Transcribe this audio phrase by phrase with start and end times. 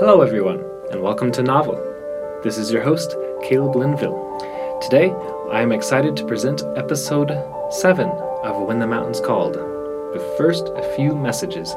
[0.00, 1.74] Hello, everyone, and welcome to Novel.
[2.42, 4.38] This is your host, Caleb Linville.
[4.80, 5.10] Today,
[5.52, 7.28] I am excited to present episode
[7.70, 9.52] 7 of When the Mountains Called.
[9.52, 11.74] But first, a few messages.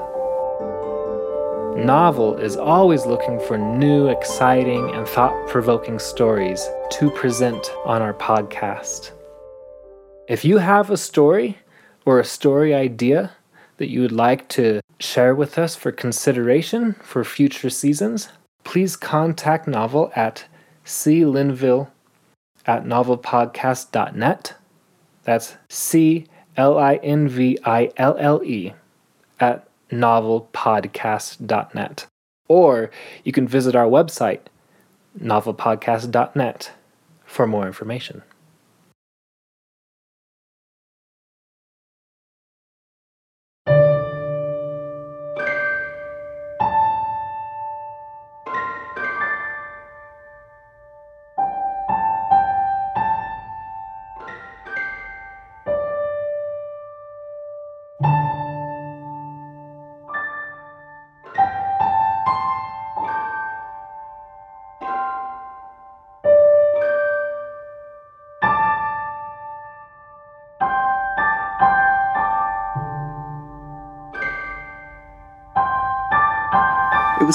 [1.85, 8.13] Novel is always looking for new, exciting, and thought provoking stories to present on our
[8.13, 9.11] podcast.
[10.29, 11.57] If you have a story
[12.05, 13.33] or a story idea
[13.77, 18.29] that you would like to share with us for consideration for future seasons,
[18.63, 20.45] please contact Novel at
[20.85, 21.89] clinville
[22.65, 24.55] at novelpodcast.net.
[25.23, 28.73] That's C L I N V I L L E
[29.39, 32.05] at novelpodcast.net.
[32.47, 32.91] Or
[33.23, 34.41] you can visit our website,
[35.19, 36.71] novelpodcast.net,
[37.25, 38.21] for more information.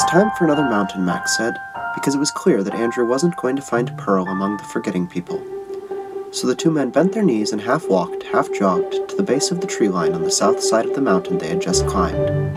[0.08, 1.58] Time for another mountain, Mac said,
[1.94, 5.38] because it was clear that Andrew wasn't going to find Pearl among the forgetting people.
[6.32, 9.50] So the two men bent their knees and half walked, half jogged to the base
[9.50, 12.54] of the tree line on the south side of the mountain they had just climbed.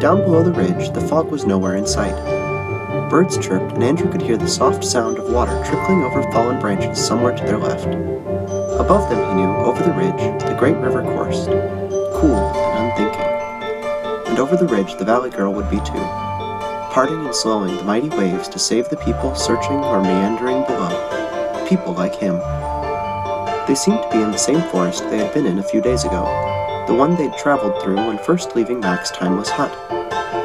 [0.00, 2.14] Down below the ridge, the fog was nowhere in sight.
[3.10, 7.04] Birds chirped, and Andrew could hear the soft sound of water trickling over fallen branches
[7.04, 7.88] somewhere to their left.
[8.78, 11.46] Above them, he knew, over the ridge, the great river coursed,
[12.20, 14.28] cool and unthinking.
[14.28, 16.37] And over the ridge, the valley girl would be too
[16.90, 21.66] parting and slowing the mighty waves to save the people searching or meandering below.
[21.68, 22.38] People like him.
[23.66, 26.04] They seemed to be in the same forest they had been in a few days
[26.04, 26.24] ago,
[26.88, 29.70] the one they'd traveled through when first leaving Mac's timeless hut.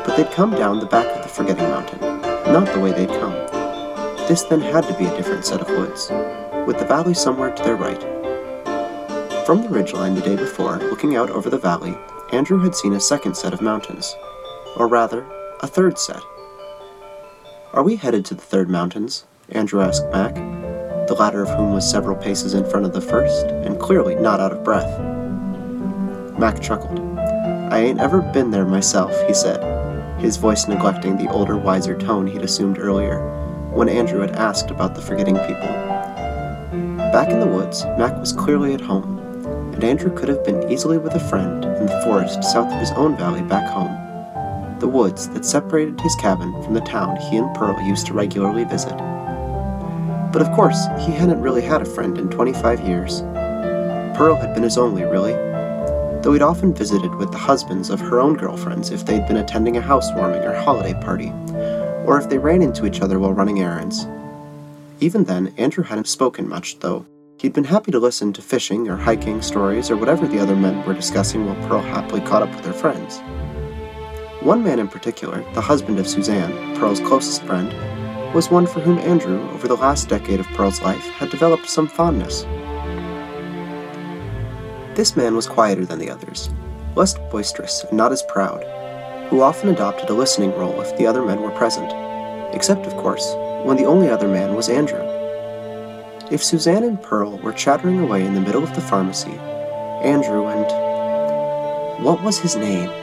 [0.06, 2.02] But they'd come down the back of the Forgetting Mountain,
[2.52, 3.34] not the way they'd come.
[4.28, 6.10] This then had to be a different set of woods,
[6.68, 8.02] with the valley somewhere to their right.
[9.46, 11.98] From the ridgeline the day before, looking out over the valley,
[12.32, 14.16] Andrew had seen a second set of mountains,
[14.76, 15.26] or rather,
[15.62, 16.22] a third set.
[17.74, 19.26] Are we headed to the third mountains?
[19.50, 20.36] Andrew asked Mac,
[21.08, 24.40] the latter of whom was several paces in front of the first, and clearly not
[24.40, 25.00] out of breath.
[26.38, 27.00] Mac chuckled.
[27.18, 29.60] I ain't ever been there myself, he said,
[30.22, 33.18] his voice neglecting the older, wiser tone he'd assumed earlier,
[33.72, 35.74] when Andrew had asked about the forgetting people.
[37.12, 39.18] Back in the woods, Mac was clearly at home,
[39.74, 42.92] and Andrew could have been easily with a friend in the forest south of his
[42.92, 44.03] own valley back home
[44.84, 48.66] the woods that separated his cabin from the town he and Pearl used to regularly
[48.66, 48.98] visit.
[50.34, 53.22] But of course, he hadn't really had a friend in 25 years.
[54.18, 55.32] Pearl had been his only, really,
[56.22, 59.78] though he'd often visited with the husbands of her own girlfriends if they'd been attending
[59.78, 61.30] a housewarming or holiday party,
[62.06, 64.06] or if they ran into each other while running errands.
[65.00, 67.06] Even then, Andrew hadn't spoken much, though.
[67.40, 70.86] He'd been happy to listen to fishing or hiking stories or whatever the other men
[70.86, 73.22] were discussing while Pearl happily caught up with her friends.
[74.44, 77.72] One man in particular, the husband of Suzanne, Pearl's closest friend,
[78.34, 81.88] was one for whom Andrew, over the last decade of Pearl's life, had developed some
[81.88, 82.42] fondness.
[84.98, 86.50] This man was quieter than the others,
[86.94, 88.66] less boisterous and not as proud,
[89.30, 91.90] who often adopted a listening role if the other men were present,
[92.54, 93.34] except, of course,
[93.64, 95.00] when the only other man was Andrew.
[96.30, 99.40] If Suzanne and Pearl were chattering away in the middle of the pharmacy,
[100.04, 102.04] Andrew and.
[102.04, 103.03] What was his name?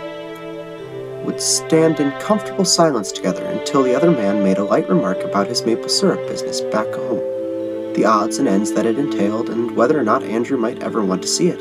[1.24, 5.46] Would stand in comfortable silence together until the other man made a light remark about
[5.46, 9.98] his maple syrup business back home, the odds and ends that it entailed, and whether
[9.98, 11.60] or not Andrew might ever want to see it.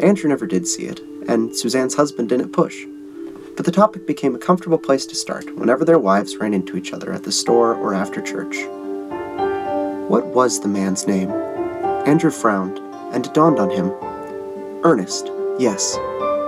[0.00, 2.84] Andrew never did see it, and Suzanne's husband didn't push.
[3.56, 6.92] But the topic became a comfortable place to start whenever their wives ran into each
[6.92, 8.56] other at the store or after church.
[10.08, 11.30] What was the man's name?
[11.30, 12.78] Andrew frowned,
[13.14, 13.90] and it dawned on him.
[14.84, 15.98] Ernest, yes.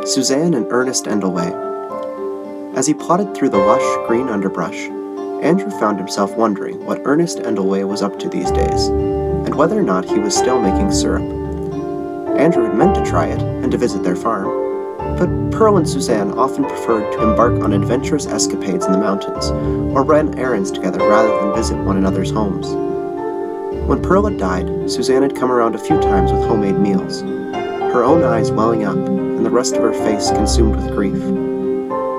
[0.05, 1.68] Suzanne and Ernest Endelway.
[2.75, 4.89] As he plodded through the lush, green underbrush,
[5.43, 9.83] Andrew found himself wondering what Ernest Endelway was up to these days, and whether or
[9.83, 11.23] not he was still making syrup.
[12.39, 14.47] Andrew had meant to try it and to visit their farm,
[15.17, 20.05] but Pearl and Suzanne often preferred to embark on adventurous escapades in the mountains, or
[20.05, 22.69] run errands together rather than visit one another's homes.
[23.89, 28.05] When Pearl had died, Suzanne had come around a few times with homemade meals, her
[28.05, 31.48] own eyes welling up and the rest of her face consumed with grief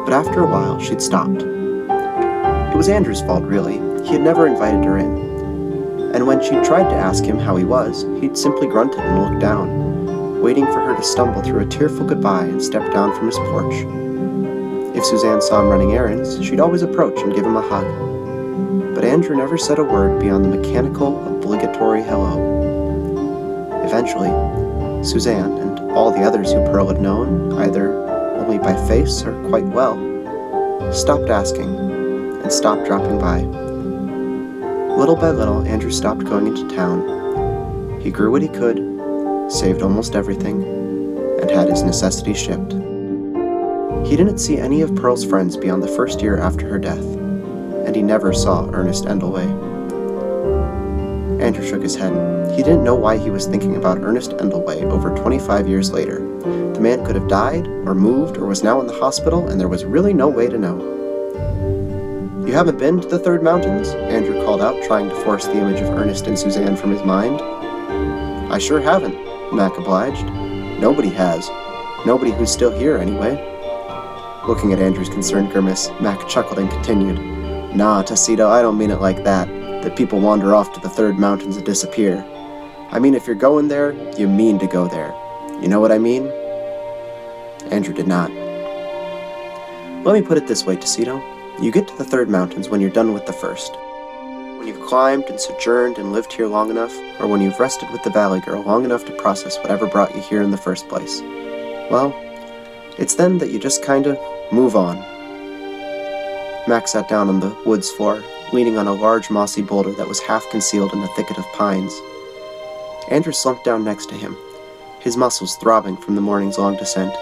[0.09, 1.44] but after a while she'd stopped.
[1.44, 3.75] It was Andrew's fault, really.
[4.03, 6.15] He had never invited her in.
[6.15, 9.39] And when she tried to ask him how he was, he'd simply grunted and looked
[9.39, 13.38] down, waiting for her to stumble through a tearful goodbye and step down from his
[13.38, 13.85] porch.
[14.97, 18.95] If Suzanne saw him running errands, she'd always approach and give him a hug.
[18.95, 22.33] But Andrew never said a word beyond the mechanical, obligatory hello.
[23.85, 24.31] Eventually,
[25.03, 28.08] Suzanne and all the others who Pearl had known, either
[28.50, 29.94] only by face or quite well,
[30.92, 31.69] stopped asking
[32.42, 33.42] and stopped dropping by.
[34.96, 38.01] Little by little, Andrew stopped going into town.
[38.01, 38.78] He grew what he could,
[39.51, 40.63] saved almost everything,
[41.40, 42.74] and had his necessities shipped.
[44.07, 47.06] He didn't see any of Pearl's friends beyond the first year after her death,
[47.86, 49.48] and he never saw Ernest Endelway.
[51.40, 52.13] Andrew shook his head.
[52.56, 56.28] He didn't know why he was thinking about Ernest Endelway over 25 years later.
[56.44, 59.68] The man could have died, or moved, or was now in the hospital, and there
[59.68, 60.77] was really no way to know.
[62.45, 63.89] You haven't been to the Third Mountains?
[63.89, 67.41] Andrew called out, trying to force the image of Ernest and Suzanne from his mind.
[68.51, 69.15] I sure haven't,
[69.53, 70.25] Mac obliged.
[70.80, 71.47] Nobody has.
[72.06, 73.36] Nobody who's still here, anyway.
[74.47, 77.19] Looking at Andrew's concerned grimace, Mac chuckled and continued,
[77.75, 79.47] Nah, Tacito, I don't mean it like that,
[79.83, 82.25] that people wander off to the Third Mountains and disappear.
[82.89, 85.13] I mean, if you're going there, you mean to go there.
[85.61, 86.27] You know what I mean?
[87.71, 88.31] Andrew did not.
[90.06, 91.21] Let me put it this way, Tacito.
[91.61, 93.75] You get to the Third Mountains when you're done with the first.
[94.57, 98.03] When you've climbed and sojourned and lived here long enough, or when you've rested with
[98.03, 101.21] the Valley Girl long enough to process whatever brought you here in the first place.
[101.91, 102.13] Well,
[102.97, 104.17] it's then that you just kinda
[104.51, 104.97] move on.
[106.67, 108.23] Mac sat down on the woods floor,
[108.53, 111.94] leaning on a large mossy boulder that was half concealed in a thicket of pines.
[113.09, 114.38] Andrew slumped down next to him,
[115.00, 117.16] his muscles throbbing from the morning's long descent.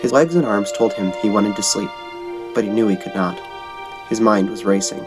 [0.00, 1.90] His legs and arms told him he wanted to sleep,
[2.54, 3.38] but he knew he could not.
[4.08, 5.04] His mind was racing.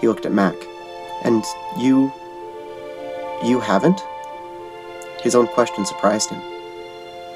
[0.00, 0.56] He looked at Mac.
[1.22, 1.44] And
[1.78, 2.12] you.
[3.44, 4.00] you haven't?
[5.22, 6.42] His own question surprised him.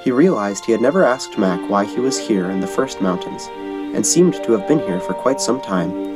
[0.02, 3.48] He realized he had never asked Mac why he was here in the first mountains,
[3.94, 6.15] and seemed to have been here for quite some time.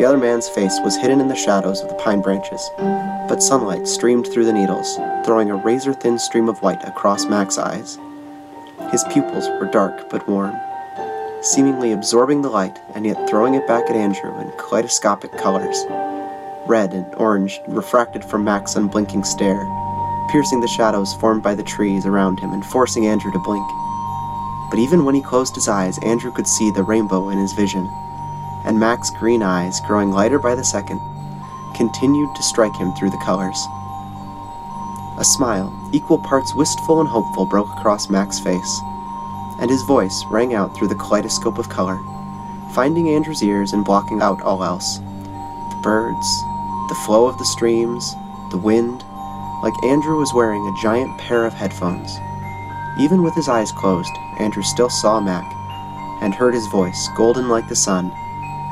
[0.00, 2.70] The other man's face was hidden in the shadows of the pine branches,
[3.28, 7.58] but sunlight streamed through the needles, throwing a razor thin stream of white across Mac's
[7.58, 7.98] eyes.
[8.90, 10.58] His pupils were dark but warm,
[11.42, 15.84] seemingly absorbing the light and yet throwing it back at Andrew in kaleidoscopic colors
[16.66, 19.66] red and orange refracted from Mac's unblinking stare
[20.30, 23.68] piercing the shadows formed by the trees around him and forcing Andrew to blink.
[24.70, 27.86] But even when he closed his eyes, Andrew could see the rainbow in his vision,
[28.64, 31.00] and Mac's green eyes, growing lighter by the second,
[31.74, 33.58] continued to strike him through the colors.
[35.18, 38.80] A smile, equal parts wistful and hopeful, broke across Mac's face,
[39.60, 41.98] and his voice rang out through the kaleidoscope of color,
[42.74, 44.98] finding Andrew's ears and blocking out all else.
[44.98, 46.42] The birds,
[46.88, 48.14] the flow of the streams,
[48.50, 49.04] the wind,
[49.62, 52.18] like Andrew was wearing a giant pair of headphones.
[52.98, 55.44] Even with his eyes closed, Andrew still saw Mac,
[56.22, 58.10] and heard his voice, golden like the sun,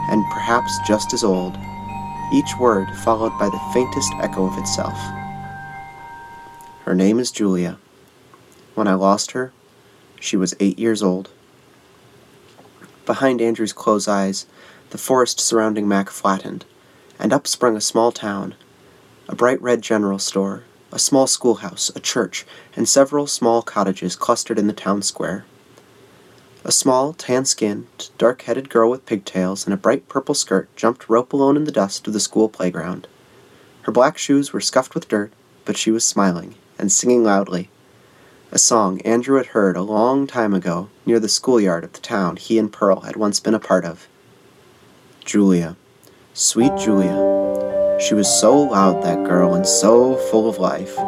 [0.09, 1.57] and perhaps just as old,
[2.33, 4.99] each word followed by the faintest echo of itself.
[6.85, 7.79] Her name is Julia.
[8.75, 9.53] When I lost her,
[10.21, 11.31] she was eight years old.
[13.07, 14.47] Behind Andrew's closed eyes,
[14.91, 16.65] the forest surrounding Mac flattened,
[17.19, 18.55] and up sprung a small town,
[19.29, 24.59] a bright red general store, a small schoolhouse, a church, and several small cottages clustered
[24.59, 25.45] in the town square.
[26.69, 31.09] A small, tan skinned, dark headed girl with pigtails and a bright purple skirt jumped
[31.09, 33.09] rope alone in the dust of the school playground.
[33.85, 35.33] Her black shoes were scuffed with dirt,
[35.65, 37.71] but she was smiling and singing loudly.
[38.53, 42.37] A song Andrew had heard a long time ago near the schoolyard of the town
[42.37, 44.07] he and Pearl had once been a part of.
[45.25, 45.75] Julia,
[46.35, 50.99] sweet Julia, she was so loud, that girl, and so full of life.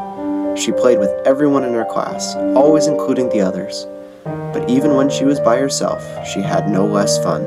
[0.59, 3.87] She played with everyone in her class, always including the others.
[4.25, 7.43] But even when she was by herself, she had no less fun.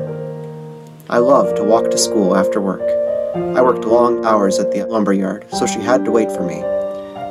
[1.08, 2.82] I loved to walk to school after work.
[3.56, 6.60] I worked long hours at the lumber yard, so she had to wait for me.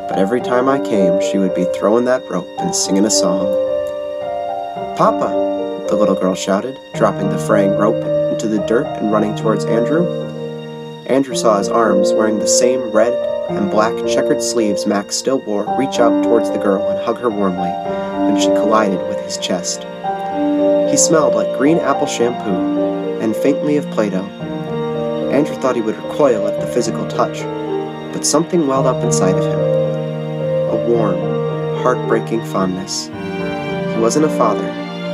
[0.09, 3.45] But every time I came, she would be throwing that rope and singing a song.
[4.95, 9.65] Papa, the little girl shouted, dropping the fraying rope into the dirt and running towards
[9.65, 10.05] Andrew.
[11.07, 15.77] Andrew saw his arms, wearing the same red and black checkered sleeves Mac still wore,
[15.77, 17.69] reach out towards the girl and hug her warmly
[18.27, 19.83] when she collided with his chest.
[20.89, 24.25] He smelled like green apple shampoo and faintly of Play Doh.
[25.31, 27.41] Andrew thought he would recoil at the physical touch,
[28.13, 29.73] but something welled up inside of him
[30.73, 31.17] a warm,
[31.83, 33.07] heartbreaking fondness.
[33.07, 34.67] He wasn't a father,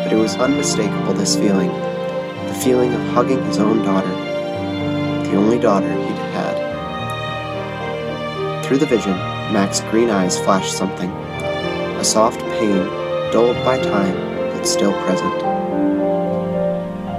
[0.04, 1.70] but it was unmistakable this feeling
[2.48, 6.09] the feeling of hugging his own daughter, the only daughter.
[8.70, 9.18] Through the vision,
[9.52, 12.86] Mac's green eyes flashed something a soft pain,
[13.32, 14.16] dulled by time,
[14.52, 15.34] but still present.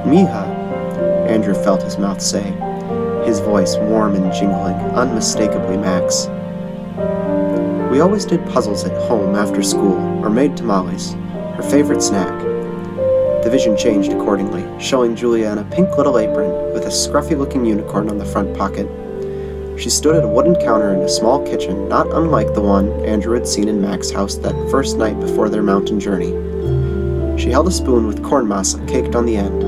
[0.07, 0.47] Mija,
[1.29, 2.45] Andrew felt his mouth say,
[3.27, 6.29] his voice warm and jingling, unmistakably Mac's.
[7.91, 11.15] We always did puzzles at home after school, or made tamales,
[11.57, 12.45] her favorite snack.
[13.43, 17.65] The vision changed accordingly, showing Julia in a pink little apron with a scruffy looking
[17.65, 18.89] unicorn on the front pocket.
[19.81, 23.33] She stood at a wooden counter in a small kitchen, not unlike the one Andrew
[23.33, 26.33] had seen in Mac's house that first night before their mountain journey.
[27.41, 29.63] She held a spoon with corn masa caked on the end,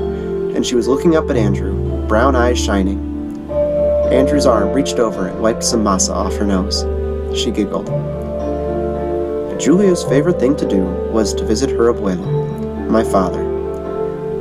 [0.55, 2.99] and she was looking up at Andrew, brown eyes shining.
[4.11, 6.81] Andrew's arm reached over and wiped some masa off her nose.
[7.35, 7.87] She giggled.
[9.59, 13.41] Julia's favorite thing to do was to visit her abuelo, my father.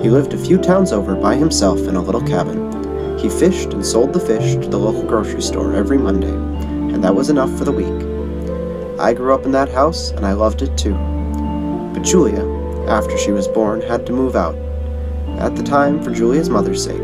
[0.03, 2.62] He lived a few towns over by himself in a little cabin.
[3.23, 6.33] He fished and sold the fish to the local grocery store every Monday,
[6.93, 8.99] and that was enough for the week.
[8.99, 10.95] I grew up in that house, and I loved it too.
[11.95, 12.45] But Julia,
[12.89, 14.57] after she was born, had to move out,
[15.39, 17.01] at the time for Julia's mother's sake.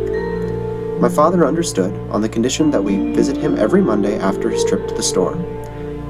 [1.01, 4.89] My father understood on the condition that we visit him every Monday after his trip
[4.89, 5.37] to the store.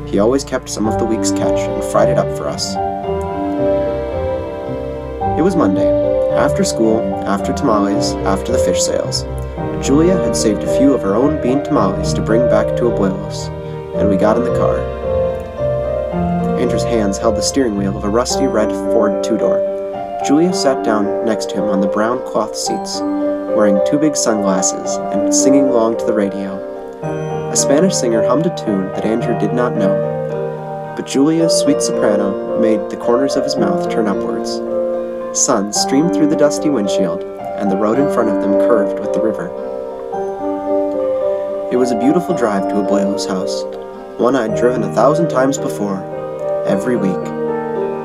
[0.07, 2.73] He always kept some of the week's catch and fried it up for us.
[5.38, 5.91] It was Monday,
[6.33, 9.27] after school, after tamales, after the fish sales.
[9.82, 13.49] Julia had saved a few of her own bean tamales to bring back to Abuelos,
[13.97, 14.78] and we got in the car.
[16.58, 19.62] Andrew's hands held the steering wheel of a rusty red Ford two door.
[20.26, 24.97] Julia sat down next to him on the brown cloth seats, wearing two big sunglasses
[24.97, 26.58] and singing along to the radio.
[27.52, 32.61] A Spanish singer hummed a tune that Andrew did not know, but Julia's sweet soprano
[32.61, 34.56] made the corners of his mouth turn upwards.
[35.38, 39.12] Sun streamed through the dusty windshield, and the road in front of them curved with
[39.12, 39.68] the river.
[41.71, 43.63] It was a beautiful drive to Abuelo's house,
[44.19, 46.03] one I'd driven a thousand times before,
[46.67, 47.23] every week.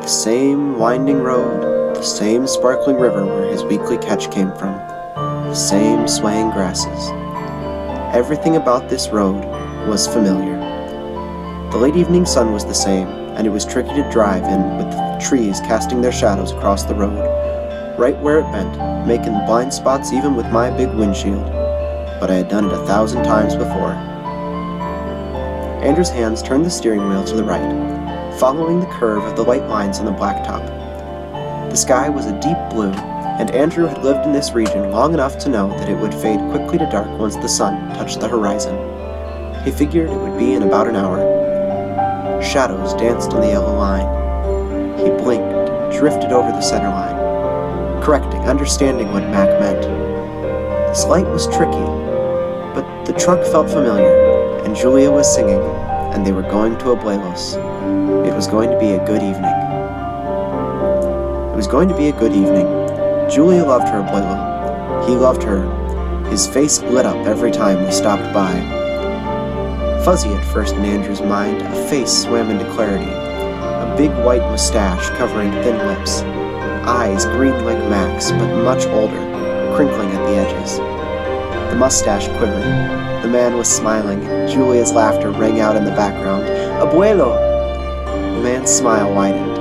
[0.01, 4.73] The same winding road, the same sparkling river where his weekly catch came from,
[5.47, 7.09] the same swaying grasses.
[8.13, 9.45] Everything about this road
[9.87, 10.59] was familiar.
[11.71, 14.91] The late evening sun was the same, and it was tricky to drive in with
[14.91, 17.17] the trees casting their shadows across the road,
[17.97, 21.62] right where it bent, making blind spots even with my big windshield.
[22.19, 23.93] But I had done it a thousand times before.
[25.83, 29.67] Andrew's hands turned the steering wheel to the right, following the curve of the white
[29.67, 30.65] lines on the blacktop.
[31.69, 35.37] The sky was a deep blue, and Andrew had lived in this region long enough
[35.39, 38.77] to know that it would fade quickly to dark once the sun touched the horizon.
[39.65, 42.41] He figured it would be in about an hour.
[42.41, 44.07] Shadows danced on the yellow line.
[44.99, 49.81] He blinked, drifted over the center line, correcting, understanding what Mac meant.
[50.89, 51.92] This light was tricky,
[53.13, 55.61] the truck felt familiar, and Julia was singing,
[56.13, 57.55] and they were going to Abuelos.
[58.25, 59.53] It was going to be a good evening.
[61.51, 62.65] It was going to be a good evening.
[63.29, 65.07] Julia loved her abuelo.
[65.07, 65.61] He loved her.
[66.29, 68.51] His face lit up every time we stopped by.
[70.03, 73.05] Fuzzy at first in Andrew's mind, a face swam into clarity.
[73.05, 76.21] A big white mustache covering thin lips.
[76.87, 80.92] Eyes green like Mac's, but much older, crinkling at the edges.
[81.73, 82.61] The mustache quivered.
[83.23, 84.21] The man was smiling.
[84.47, 86.43] Julia's laughter rang out in the background.
[86.79, 87.33] Abuelo!
[88.35, 89.55] The man's smile widened.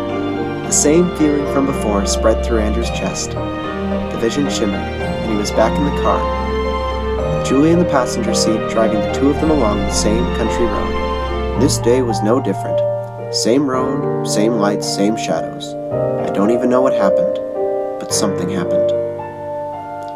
[0.66, 3.30] The same feeling from before spread through Andrew's chest.
[3.30, 7.46] The vision shimmered, and he was back in the car.
[7.46, 11.62] Julia in the passenger seat, driving the two of them along the same country road.
[11.62, 12.78] This day was no different.
[13.34, 15.72] Same road, same lights, same shadows.
[16.28, 17.38] I don't even know what happened,
[17.98, 19.01] but something happened.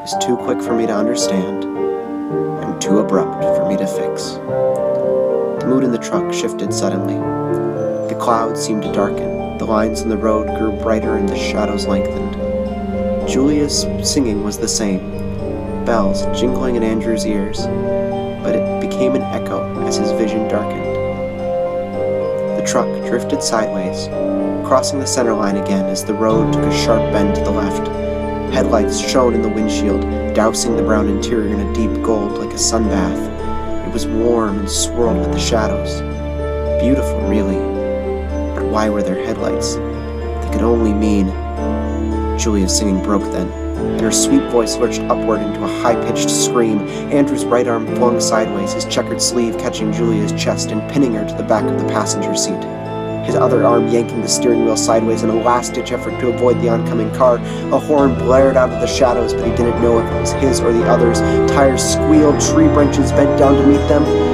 [0.07, 4.35] Was too quick for me to understand, and too abrupt for me to fix.
[4.35, 7.15] The mood in the truck shifted suddenly.
[8.09, 11.89] The clouds seemed to darken, the lines in the road grew brighter, and the shadows
[11.89, 12.37] lengthened.
[13.29, 15.11] Julia's singing was the same,
[15.85, 17.67] bells jingling in Andrew's ears,
[18.45, 20.87] but it became an echo as his vision darkened.
[22.57, 24.07] The truck drifted sideways,
[24.65, 27.96] crossing the center line again as the road took a sharp bend to the left.
[28.53, 30.03] Headlights shone in the windshield,
[30.35, 33.87] dousing the brown interior in a deep gold like a sunbath.
[33.87, 36.01] It was warm and swirled with the shadows.
[36.81, 37.57] Beautiful, really.
[38.55, 39.75] But why were there headlights?
[39.77, 41.29] They could only mean.
[42.39, 46.81] Julia's singing broke then, and her sweet voice lurched upward into a high pitched scream.
[47.11, 51.35] Andrew's right arm flung sideways, his checkered sleeve catching Julia's chest and pinning her to
[51.35, 52.63] the back of the passenger seat.
[53.27, 56.61] His other arm yanking the steering wheel sideways in a last ditch effort to avoid
[56.61, 57.37] the oncoming car.
[57.37, 60.61] A horn blared out of the shadows, but he didn't know if it was his
[60.61, 61.21] or the others.
[61.51, 64.26] Tires squealed, tree branches bent down to meet them.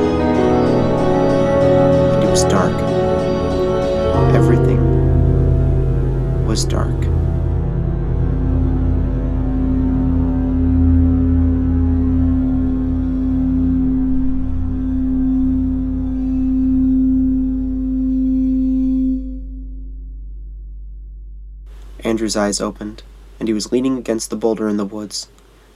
[22.34, 23.02] Andrew's eyes opened,
[23.38, 25.28] and he was leaning against the boulder in the woods,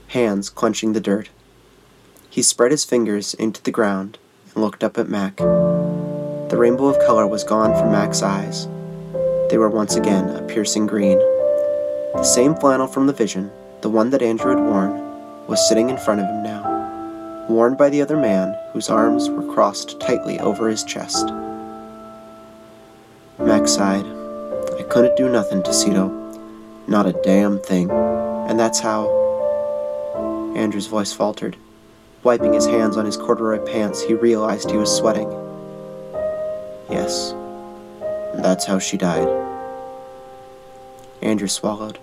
[0.07, 1.29] hands clenching the dirt.
[2.31, 4.17] He spread his fingers into the ground
[4.55, 5.37] and looked up at Mac.
[5.37, 8.65] The rainbow of color was gone from Mac's eyes.
[9.51, 11.19] They were once again a piercing green.
[12.15, 14.97] The same flannel from the vision, the one that Andrew had worn,
[15.45, 19.53] was sitting in front of him now, worn by the other man whose arms were
[19.53, 21.27] crossed tightly over his chest.
[23.37, 24.07] Mac sighed.
[24.79, 26.26] I couldn't do nothing, Tacito.
[26.87, 27.91] Not a damn thing.
[27.91, 29.17] And that's how.
[30.55, 31.57] Andrew's voice faltered.
[32.23, 35.29] Wiping his hands on his corduroy pants, he realized he was sweating.
[36.89, 37.33] Yes,
[38.35, 39.27] that's how she died.
[41.21, 41.99] Andrew swallowed.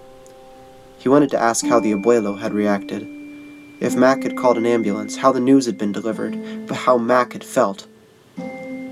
[0.98, 3.08] He wanted to ask how the abuelo had reacted.
[3.80, 7.32] If Mac had called an ambulance, how the news had been delivered, but how Mac
[7.32, 7.86] had felt.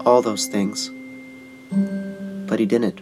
[0.05, 0.91] All those things.
[2.49, 3.01] But he didn't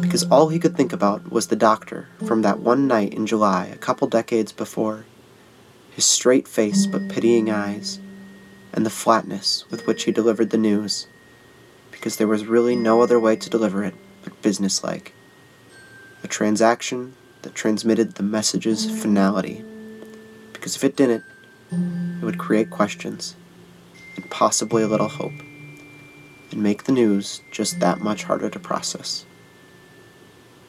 [0.00, 3.66] because all he could think about was the doctor from that one night in July
[3.66, 5.04] a couple decades before.
[5.90, 8.00] His straight face but pitying eyes,
[8.72, 11.06] and the flatness with which he delivered the news,
[11.90, 13.94] because there was really no other way to deliver it
[14.24, 15.12] but businesslike.
[16.24, 19.62] A transaction that transmitted the message's finality,
[20.54, 21.24] because if it didn't,
[21.70, 23.36] it would create questions,
[24.16, 25.32] and possibly a little hope,
[26.50, 29.26] and make the news just that much harder to process.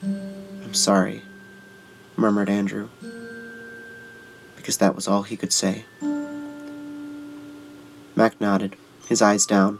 [0.03, 1.21] I'm sorry,
[2.17, 2.89] murmured Andrew,
[4.55, 5.85] because that was all he could say.
[8.15, 8.75] Mac nodded,
[9.07, 9.79] his eyes down.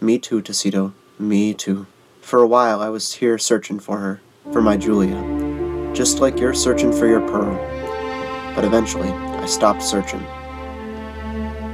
[0.00, 0.92] Me too, Tacito.
[1.18, 1.86] Me too.
[2.20, 4.20] For a while I was here searching for her,
[4.52, 7.56] for my Julia, just like you're searching for your pearl.
[8.54, 10.24] But eventually, I stopped searching.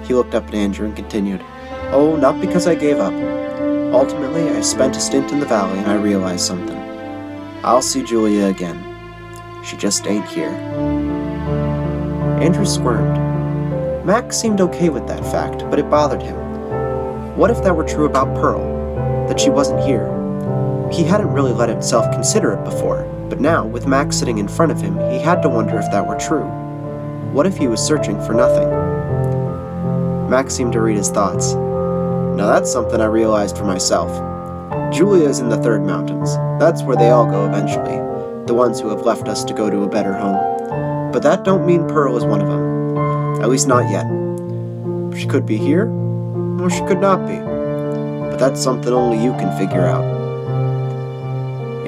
[0.07, 1.41] He looked up at Andrew and continued,
[1.91, 3.13] Oh, not because I gave up.
[3.93, 6.84] Ultimately, I spent a stint in the valley and I realized something.
[7.65, 8.79] I'll see Julia again.
[9.65, 10.51] She just ain't here.
[12.43, 14.05] Andrew squirmed.
[14.05, 16.37] Mac seemed okay with that fact, but it bothered him.
[17.39, 18.61] What if that were true about Pearl?
[19.29, 20.11] That she wasn't here?
[20.93, 24.71] He hadn't really let himself consider it before, but now, with Mac sitting in front
[24.71, 26.45] of him, he had to wonder if that were true.
[27.33, 28.69] What if he was searching for nothing?
[30.29, 31.55] Mac seemed to read his thoughts.
[31.55, 34.34] Now that's something I realized for myself.
[34.95, 36.37] Julia is in the Third Mountains.
[36.61, 37.97] That's where they all go eventually,
[38.47, 41.11] the ones who have left us to go to a better home.
[41.11, 43.43] But that don't mean Pearl is one of them.
[43.43, 44.07] At least not yet.
[45.19, 45.89] She could be here,
[46.61, 47.37] or she could not be.
[47.39, 50.05] But that's something only you can figure out.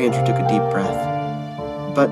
[0.00, 1.94] Andrew took a deep breath.
[1.94, 2.10] But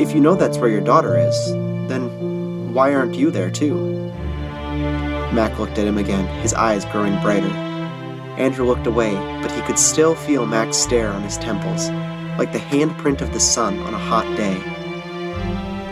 [0.00, 1.50] if you know that's where your daughter is,
[1.88, 3.74] then why aren't you there too?
[5.32, 7.69] Mac looked at him again, his eyes growing brighter.
[8.40, 11.90] Andrew looked away, but he could still feel Mac's stare on his temples,
[12.38, 14.54] like the handprint of the sun on a hot day.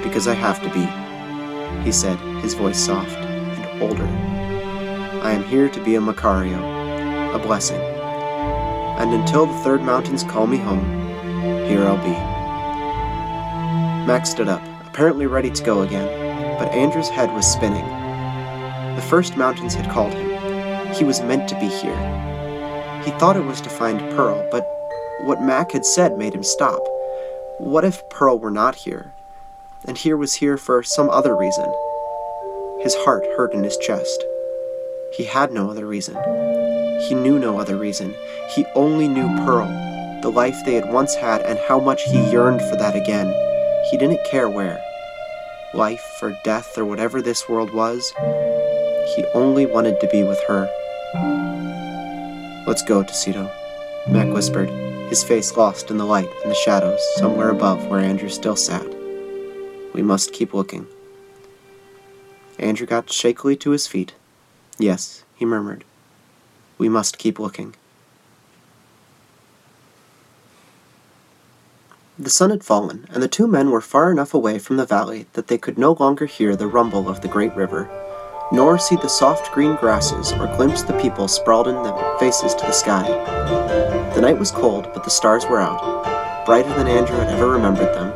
[0.02, 0.86] Because I have to be,
[1.84, 4.06] he said, his voice soft and older.
[5.22, 7.82] I am here to be a Macario, a blessing.
[7.82, 10.86] And until the third mountains call me home,
[11.66, 12.16] here I'll be.
[14.06, 17.84] Mac stood up, apparently ready to go again, but Andrew's head was spinning.
[18.96, 20.94] The first mountains had called him.
[20.94, 22.37] He was meant to be here,
[23.08, 24.68] he thought it was to find Pearl, but
[25.22, 26.78] what Mac had said made him stop.
[27.56, 29.14] What if Pearl were not here?
[29.86, 31.72] And here was here for some other reason.
[32.82, 34.22] His heart hurt in his chest.
[35.16, 36.16] He had no other reason.
[37.08, 38.14] He knew no other reason.
[38.54, 39.68] He only knew Pearl,
[40.20, 43.32] the life they had once had, and how much he yearned for that again.
[43.90, 44.78] He didn't care where.
[45.72, 48.12] Life or death or whatever this world was,
[49.16, 50.68] he only wanted to be with her.
[52.66, 53.50] Let's go, Tacito,
[54.08, 54.68] Mac whispered,
[55.08, 58.86] his face lost in the light and the shadows somewhere above where Andrew still sat.
[59.94, 60.86] We must keep looking.
[62.58, 64.14] Andrew got shakily to his feet.
[64.78, 65.84] Yes, he murmured.
[66.76, 67.74] We must keep looking.
[72.18, 75.26] The sun had fallen, and the two men were far enough away from the valley
[75.34, 77.88] that they could no longer hear the rumble of the great river.
[78.52, 82.66] Nor see the soft green grasses or glimpse the people sprawled in their faces to
[82.66, 83.06] the sky.
[84.14, 87.94] The night was cold, but the stars were out, brighter than Andrew had ever remembered
[87.94, 88.12] them.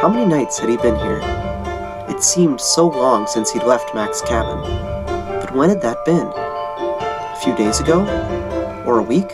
[0.00, 1.20] How many nights had he been here?
[2.08, 4.60] It seemed so long since he'd left Mac's cabin.
[5.40, 6.26] But when had that been?
[6.26, 8.02] A few days ago?
[8.84, 9.28] Or a week?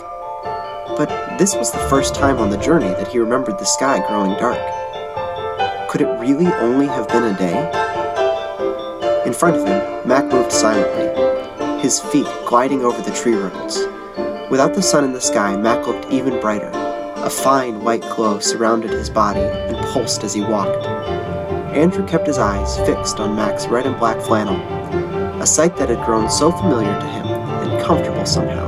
[0.97, 4.39] But this was the first time on the journey that he remembered the sky growing
[4.39, 4.61] dark.
[5.91, 7.90] Could it really only have been a day?
[9.31, 13.79] In front of him, Mac moved silently, his feet gliding over the tree roots.
[14.51, 16.69] Without the sun in the sky, Mac looked even brighter.
[17.15, 20.85] A fine white glow surrounded his body and pulsed as he walked.
[21.77, 24.61] Andrew kept his eyes fixed on Mac's red and black flannel,
[25.41, 28.67] a sight that had grown so familiar to him and comfortable somehow.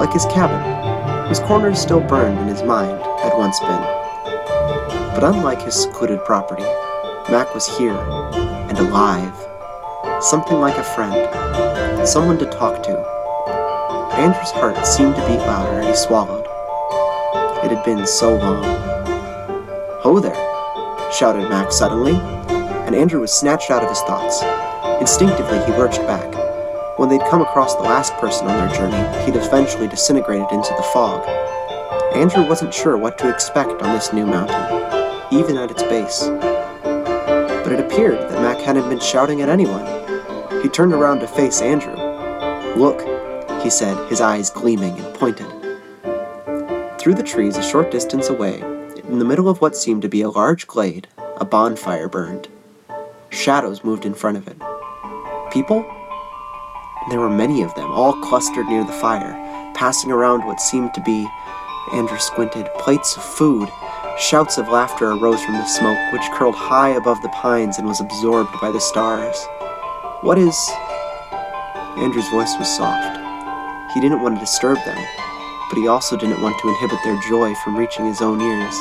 [0.00, 3.82] Like his cabin, whose corners still burned in his mind, had once been.
[5.14, 6.66] But unlike his secluded property,
[7.30, 7.94] Mac was here
[8.76, 9.34] and alive.
[10.22, 12.96] Something like a friend, someone to talk to.
[14.16, 16.46] Andrew's heart seemed to beat louder and he swallowed.
[17.64, 18.64] It had been so long.
[20.02, 22.16] Ho there, shouted Mac suddenly,
[22.86, 24.42] and Andrew was snatched out of his thoughts.
[25.00, 26.34] Instinctively, he lurched back.
[26.98, 30.82] When they'd come across the last person on their journey, he'd eventually disintegrated into the
[30.94, 31.26] fog.
[32.14, 36.30] Andrew wasn't sure what to expect on this new mountain, even at its base
[37.66, 39.84] but it appeared that Mac hadn't been shouting at anyone.
[40.62, 41.96] He turned around to face Andrew.
[42.76, 43.00] Look,
[43.60, 45.48] he said, his eyes gleaming, and pointed.
[47.00, 48.60] Through the trees, a short distance away,
[49.08, 52.46] in the middle of what seemed to be a large glade, a bonfire burned.
[53.30, 54.58] Shadows moved in front of it.
[55.50, 55.84] People?
[57.10, 59.32] There were many of them, all clustered near the fire,
[59.74, 61.26] passing around what seemed to be,
[61.92, 63.68] Andrew squinted, plates of food
[64.18, 68.00] Shouts of laughter arose from the smoke, which curled high above the pines and was
[68.00, 69.36] absorbed by the stars.
[70.22, 70.56] What is.
[71.98, 73.18] Andrew's voice was soft.
[73.92, 74.96] He didn't want to disturb them,
[75.68, 78.74] but he also didn't want to inhibit their joy from reaching his own ears.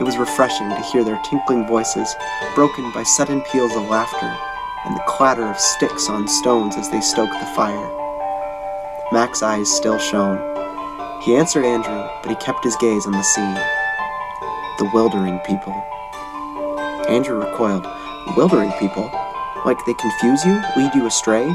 [0.00, 2.14] It was refreshing to hear their tinkling voices,
[2.54, 4.32] broken by sudden peals of laughter
[4.86, 7.90] and the clatter of sticks on stones as they stoked the fire.
[9.10, 10.38] Mac's eyes still shone.
[11.22, 13.58] He answered Andrew, but he kept his gaze on the scene
[14.78, 15.72] the wildering people.
[17.08, 17.86] Andrew recoiled.
[18.36, 19.10] Wildering people?
[19.64, 21.46] Like they confuse you, lead you astray?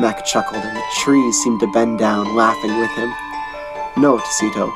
[0.00, 3.12] Mac chuckled, and the trees seemed to bend down, laughing with him.
[3.96, 4.72] No, Tacito.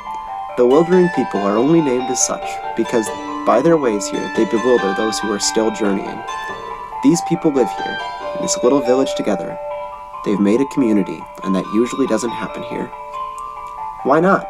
[0.56, 3.08] The wildering people are only named as such because
[3.46, 6.22] by their ways here they bewilder those who are still journeying.
[7.02, 7.98] These people live here,
[8.36, 9.58] in this little village together.
[10.24, 12.90] They've made a community, and that usually doesn't happen here.
[14.02, 14.46] Why not?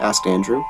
[0.00, 0.62] asked Andrew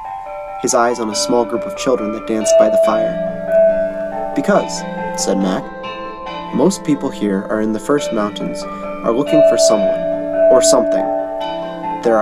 [0.63, 4.33] his eyes on a small group of children that danced by the fire.
[4.37, 4.81] Because,
[5.23, 5.65] said Mac,
[6.55, 8.63] most people here are in the First Mountains,
[9.05, 10.01] are looking for someone,
[10.53, 11.05] or something.
[12.03, 12.19] They're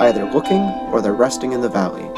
[0.00, 2.08] either looking or they're resting in the valley.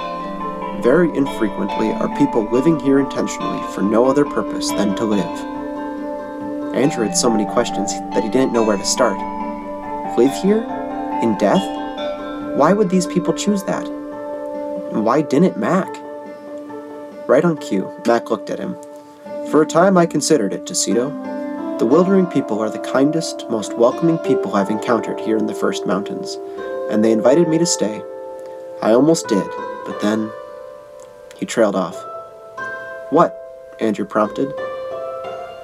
[0.83, 5.55] Very infrequently are people living here intentionally for no other purpose than to live.
[6.75, 9.19] Andrew had so many questions that he didn't know where to start.
[10.19, 10.63] Live here?
[11.23, 11.63] In death?
[12.57, 13.89] Why would these people choose that?
[14.95, 15.89] Why didn't Mac?
[17.27, 18.77] Right on cue, Mac looked at him.
[19.51, 21.11] For a time I considered it, Tacito.
[21.81, 25.85] The Wildering people are the kindest, most welcoming people I've encountered here in the First
[25.85, 26.39] Mountains,
[26.93, 28.03] and they invited me to stay.
[28.83, 29.45] I almost did,
[29.85, 30.31] but then.
[31.35, 32.01] He trailed off.
[33.11, 33.37] What?
[33.81, 34.55] Andrew prompted.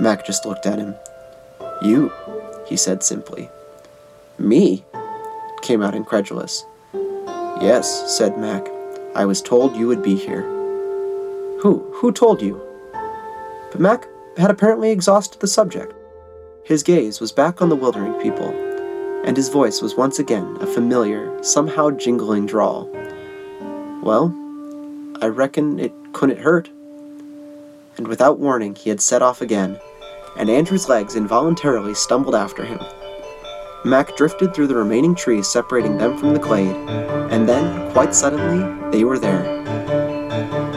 [0.00, 0.96] Mac just looked at him.
[1.82, 2.12] You,
[2.66, 3.48] he said simply.
[4.38, 4.84] Me?
[5.62, 6.64] came out incredulous.
[7.60, 8.66] Yes, said Mac.
[9.14, 10.42] I was told you would be here.
[11.60, 11.84] Who?
[11.94, 12.60] Who told you?
[13.72, 15.92] But Mac had apparently exhausted the subject.
[16.64, 18.48] His gaze was back on the wildering people,
[19.24, 22.88] and his voice was once again a familiar, somehow jingling drawl.
[24.02, 24.32] Well,
[25.20, 26.70] I reckon it couldn't hurt.
[27.96, 29.78] And without warning, he had set off again,
[30.38, 32.80] and Andrew's legs involuntarily stumbled after him.
[33.84, 36.76] Mac drifted through the remaining trees separating them from the glade,
[37.30, 39.42] and then, quite suddenly, they were there.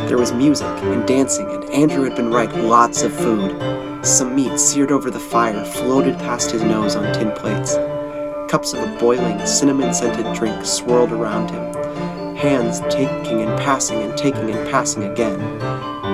[0.07, 4.05] There was music and dancing, and Andrew had been right lots of food.
[4.05, 7.75] Some meat seared over the fire floated past his nose on tin plates.
[8.51, 12.35] Cups of a boiling, cinnamon scented drink swirled around him.
[12.35, 15.39] Hands taking and passing and taking and passing again.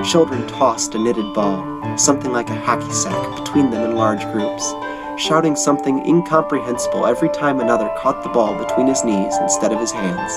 [0.04, 4.74] Children tossed a knitted ball, something like a hacky sack, between them in large groups
[5.20, 9.92] shouting something incomprehensible every time another caught the ball between his knees instead of his
[9.92, 10.32] hands.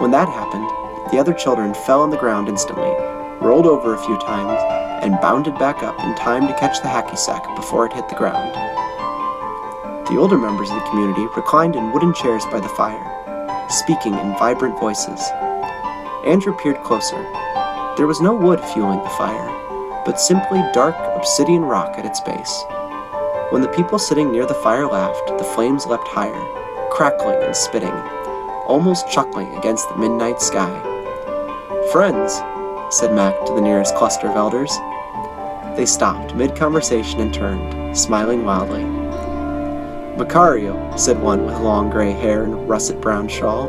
[0.00, 0.83] When that happened,
[1.14, 2.90] the other children fell on the ground instantly,
[3.38, 4.60] rolled over a few times,
[5.00, 8.16] and bounded back up in time to catch the hacky sack before it hit the
[8.16, 8.52] ground.
[10.08, 12.98] The older members of the community reclined in wooden chairs by the fire,
[13.70, 15.22] speaking in vibrant voices.
[16.26, 17.22] Andrew peered closer.
[17.96, 22.64] There was no wood fueling the fire, but simply dark obsidian rock at its base.
[23.50, 26.42] When the people sitting near the fire laughed, the flames leapt higher,
[26.90, 27.94] crackling and spitting,
[28.66, 30.93] almost chuckling against the midnight sky.
[31.92, 32.34] Friends,
[32.90, 34.76] said Mac to the nearest cluster of elders.
[35.76, 38.82] They stopped mid conversation and turned, smiling wildly.
[40.16, 43.68] Macario, said one with long gray hair and russet brown shawl,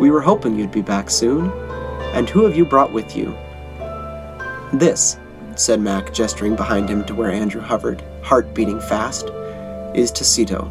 [0.00, 1.50] we were hoping you'd be back soon.
[2.14, 3.36] And who have you brought with you?
[4.72, 5.18] This,
[5.54, 9.26] said Mac, gesturing behind him to where Andrew hovered, heart beating fast,
[9.94, 10.70] is Tacito.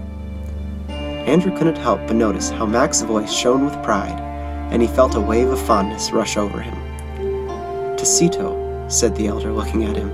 [0.89, 4.30] Andrew couldn't help but notice how Mac's voice shone with pride,
[4.71, 6.73] and he felt a wave of fondness rush over him.
[7.97, 10.09] Tacito, said the elder, looking at him.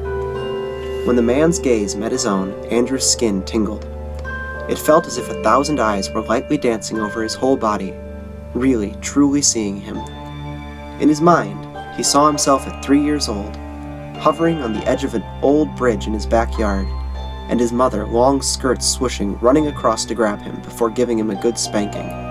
[1.06, 3.86] When the man's gaze met his own, Andrew's skin tingled.
[4.70, 7.93] It felt as if a thousand eyes were lightly dancing over his whole body,
[8.54, 9.98] really, truly seeing him.
[11.00, 11.65] In his mind,
[11.96, 13.56] he saw himself at three years old,
[14.17, 16.88] hovering on the edge of an old bridge in his backyard,
[17.50, 21.41] and his mother, long skirts swooshing, running across to grab him before giving him a
[21.41, 22.27] good spanking.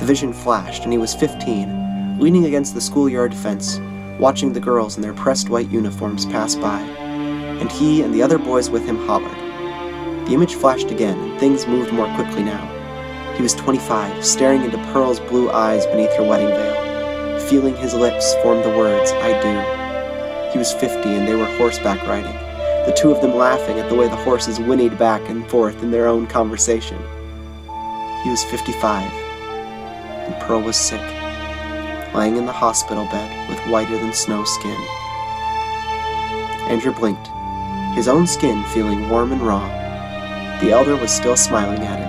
[0.00, 3.78] The vision flashed, and he was 15, leaning against the schoolyard fence,
[4.18, 8.38] watching the girls in their pressed white uniforms pass by, and he and the other
[8.38, 9.36] boys with him hollered.
[10.26, 12.64] The image flashed again, and things moved more quickly now.
[13.36, 18.34] He was 25, staring into Pearl's blue eyes beneath her wedding veil, feeling his lips
[18.42, 20.50] form the words, I do.
[20.50, 22.32] He was 50 and they were horseback riding,
[22.86, 25.90] the two of them laughing at the way the horses whinnied back and forth in
[25.90, 26.96] their own conversation.
[28.24, 29.29] He was 55, and
[30.50, 31.00] Pearl was sick,
[32.12, 34.80] lying in the hospital bed with whiter than snow skin.
[36.68, 37.28] Andrew blinked,
[37.94, 39.68] his own skin feeling warm and raw.
[40.60, 42.08] The elder was still smiling at him,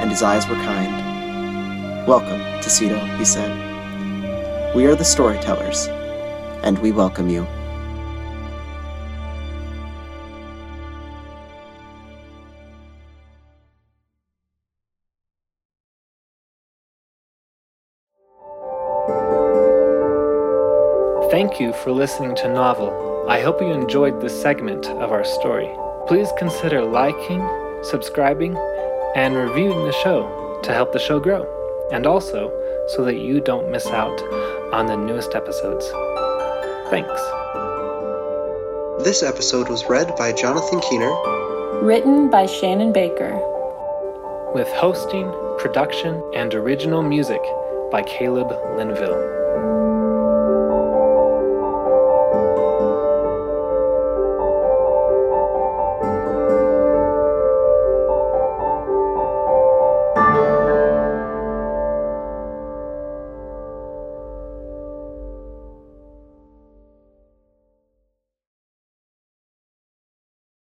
[0.00, 2.06] and his eyes were kind.
[2.06, 3.52] Welcome, Tacito, he said.
[4.74, 5.88] We are the storytellers,
[6.62, 7.46] and we welcome you.
[21.34, 23.26] Thank you for listening to Novel.
[23.28, 25.68] I hope you enjoyed this segment of our story.
[26.06, 27.42] Please consider liking,
[27.82, 28.56] subscribing,
[29.16, 31.42] and reviewing the show to help the show grow,
[31.90, 32.52] and also
[32.90, 34.22] so that you don't miss out
[34.72, 35.84] on the newest episodes.
[36.88, 37.20] Thanks.
[39.02, 41.12] This episode was read by Jonathan Keener,
[41.82, 43.34] Written by Shannon Baker.
[44.54, 47.42] with hosting, production, and original music
[47.90, 49.43] by Caleb Linville.